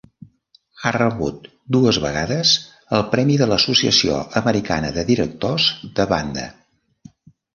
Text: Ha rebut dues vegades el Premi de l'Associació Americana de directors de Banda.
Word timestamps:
Ha 0.85 0.91
rebut 0.95 1.43
dues 1.75 1.97
vegades 2.05 2.53
el 2.99 3.03
Premi 3.11 3.37
de 3.41 3.49
l'Associació 3.51 4.17
Americana 4.41 4.91
de 4.97 5.03
directors 5.13 5.67
de 6.01 6.09
Banda. 6.15 6.47